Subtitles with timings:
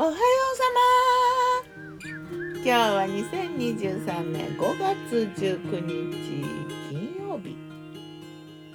[0.00, 0.18] おはよう
[0.56, 0.64] さ
[2.00, 2.08] ま。
[2.54, 6.42] 今日は2023年5月19日
[6.88, 7.54] 金曜日。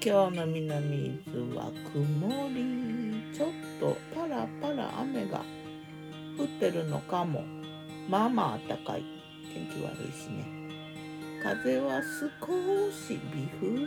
[0.00, 3.34] 今日の南伊豆は曇り。
[3.36, 3.48] ちょっ
[3.80, 5.42] とパラパラ雨が
[6.38, 7.42] 降ってるのかも。
[8.08, 9.02] まあまあ暖かい。
[9.52, 10.46] 天気悪いしね。
[11.42, 12.46] 風は少
[12.92, 13.86] し微風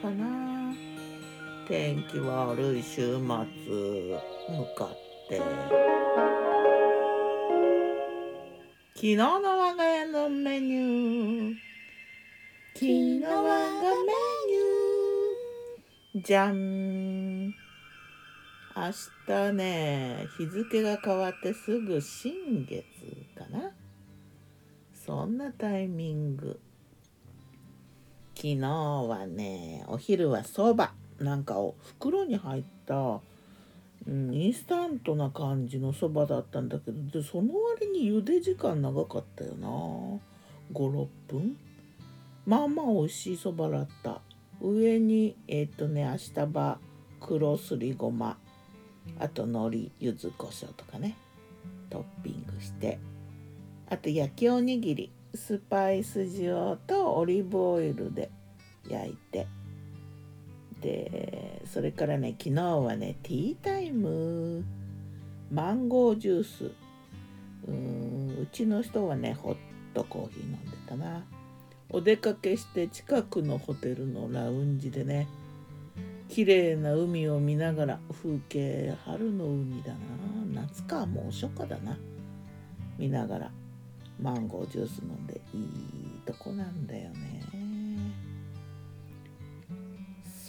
[0.00, 0.72] かな。
[1.68, 3.26] 天気悪い週末向
[4.74, 5.91] かって。
[9.02, 9.26] 昨日の
[9.58, 11.54] 我が家のメニュー。
[12.72, 14.12] 昨日我がメ
[16.14, 16.24] ニュー。
[16.24, 17.52] じゃん明
[19.26, 22.84] 日ね日付が変わってすぐ新月
[23.36, 23.72] かな。
[24.94, 26.60] そんなタイミング。
[28.36, 33.20] 昨日はねお昼はそばなんかを袋に入った
[34.06, 39.68] うん、インスタントな感じのそばだったんだけどでその割に茹で時間長かったよな。
[40.72, 41.56] 56分。
[42.46, 44.20] まあまあ美味しいそばだった。
[44.60, 46.78] 上にえっ、ー、とね明日葉
[47.20, 48.36] 黒すりごま。
[49.18, 51.16] あと海苔柚子胡椒とかね。
[51.90, 52.98] トッピングして。
[53.88, 55.12] あと焼きおにぎり。
[55.34, 58.30] スパイス塩とオリーブオイルで
[58.88, 59.46] 焼いて。
[60.82, 64.64] でそれからね昨日はねティータイム。
[65.50, 66.70] マンゴージュース。
[67.68, 69.56] うんうちの人はねホッ
[69.94, 71.24] トコーヒー飲んでたな。
[71.90, 75.28] お出かけして近くのホテルのラウンジでね
[76.28, 79.98] 綺麗な海を見ながら風景春の海だな。
[80.62, 81.98] 夏かもう初夏だな。
[82.98, 83.50] 見ながら
[84.20, 85.68] マンゴージュース飲んでいい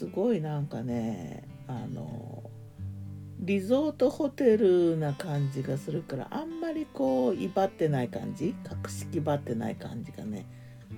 [0.03, 2.43] すごいなんかねあの
[3.39, 10.45] リゾートホテルな感じがするからあんまりこう威張ってない感じ格式ばってない感じがね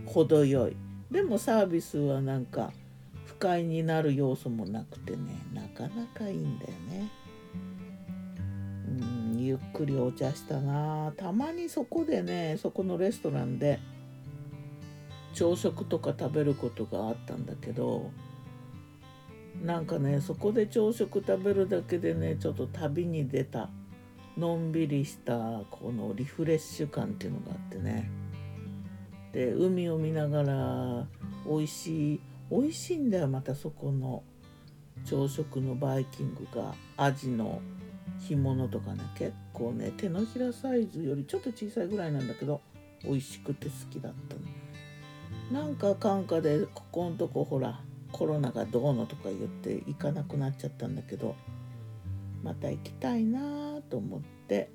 [0.07, 0.75] 程よい。
[1.11, 2.71] でもサービスはなんか
[3.27, 5.17] 不快になる要素もなくてね
[5.53, 7.09] なかなかいいんだよね。
[8.87, 11.13] うんゆっくりお茶したな。
[11.15, 13.79] たまにそこでねそこのレストランで
[15.35, 18.09] 朝食とか食べることがあったんだけど
[19.63, 23.69] なんかねそこで朝食食べるだけでねちょっと旅に出た。
[24.37, 28.11] のんびりしたこのリフレッシュ感っていうのがあってね。
[29.31, 31.07] で海を見ながら
[31.45, 32.21] 美味しい
[32.51, 34.23] 美味しいんだよまたそこの
[35.05, 36.75] 朝食のバイキングが。
[36.97, 37.61] アジの
[38.27, 42.61] 干物とかね結構ね手のひらサイズよりちょっと小さいぐらいなんだけど
[43.03, 45.61] 美味しくて好きだったの。
[45.61, 47.79] なんか感化でここんとこほら
[48.15, 51.35] コロナがどうのとか言って行かなくなっちゃったんだけど
[52.43, 54.69] また行きたいなと思って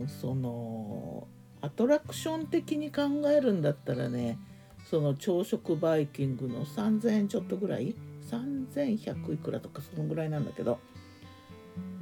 [0.00, 1.26] うんその
[1.60, 3.02] アトラクション的に考
[3.36, 4.38] えるんだったらね
[4.88, 7.96] その朝食バイキングの3,000円ちょっとぐらい
[8.30, 10.78] ？3,100いくらとかそのぐらいなんだけど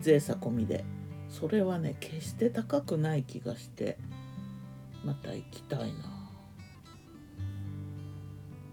[0.03, 0.85] 税サ込みで
[1.31, 3.97] それはね決して高くない気がして
[5.03, 6.18] また行きたいな。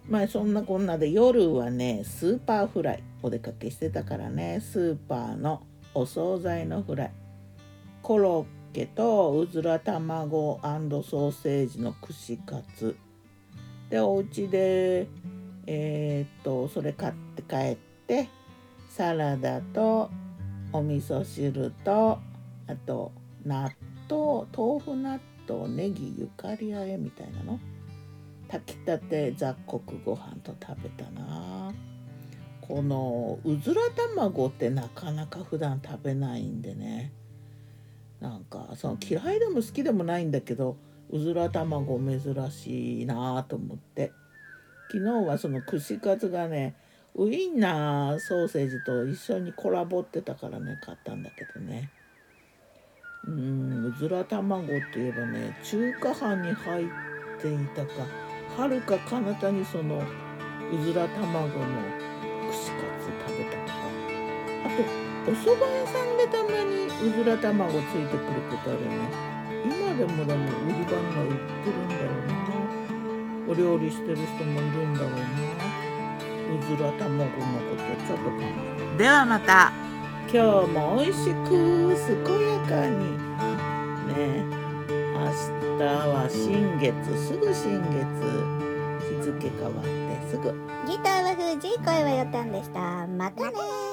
[0.08, 7.12] まあそんなこんなで夜はね Superfly お出かけしてたからねスーパーのお惣菜のフライ。
[8.02, 12.96] コロッケとうずら卵ソーセージの串カツ。
[13.90, 15.08] でお家で
[15.66, 18.30] えー、っとそれ買って帰って
[18.90, 20.12] サラダと
[20.72, 22.20] お味噌汁と
[22.68, 23.12] あと
[23.44, 23.72] 納
[24.10, 27.60] 豆豆腐納豆ネギゆかりあえみたいなの。
[28.50, 31.74] 炊きたて雑穀ご飯と食べたな。
[32.62, 37.12] このうずら卵ってなかなか普段食べないんでね。
[38.20, 40.78] なんかその嫌いでも好きでもないんだけど
[41.10, 44.12] うずら卵珍しいなと思って。
[44.92, 46.76] 昨日はその串カツがね
[47.16, 51.90] ウインナーソーセージと一緒にコラボってたからね買ったんだけどね。
[53.28, 56.88] うんうずら卵って言えばね中華飯に入っ
[57.42, 57.92] ていたか
[58.58, 60.02] はるか彼方にその
[60.72, 61.66] うずら卵の
[62.50, 63.76] 串カツ食べたとか。
[64.66, 64.82] あと
[65.28, 68.96] お蕎麦屋さんでたまにうずら卵ついてくることあるね。
[69.66, 72.36] 今でもでも売り場には売ってるんだろうな
[73.50, 75.18] お料理してる人もいるんだろうな
[76.54, 78.38] うずら卵のことちょっと考
[78.94, 79.72] えではまた。
[80.32, 81.50] 今日も美味しく
[82.26, 83.18] 健やかに。
[84.16, 84.55] ね
[85.32, 86.94] 日は新月
[87.28, 88.66] すぐ新月。
[89.08, 90.52] 日付変わってすぐ。
[90.88, 93.08] ギターは藤井声はよたんでした。
[93.08, 93.85] またね